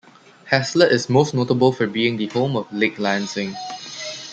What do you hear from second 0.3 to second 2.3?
Haslett is most notable for being the